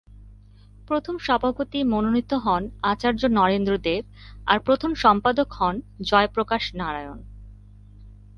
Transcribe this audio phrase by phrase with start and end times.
[0.87, 2.63] প্রথম সভাপতি মনোনীত হন
[2.83, 4.03] আচার্য নরেন্দ্র দেব
[4.45, 5.75] আর প্রথম সম্পাদক হন
[6.01, 7.19] জয়প্রকাশ নারায়ণ।